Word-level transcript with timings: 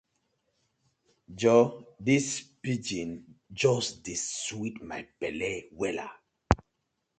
Joor 1.41 1.67
dis 2.07 2.27
pidgin 2.61 3.11
just 3.61 3.91
dey 4.05 4.19
sweet 4.41 4.77
my 4.89 5.01
belle 5.19 5.53
wella. 5.79 6.07